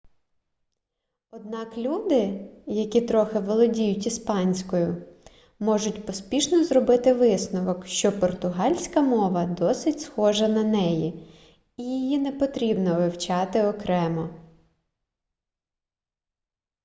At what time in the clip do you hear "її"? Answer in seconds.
11.83-12.17